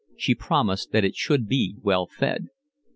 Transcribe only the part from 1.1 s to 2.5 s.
should be well fed.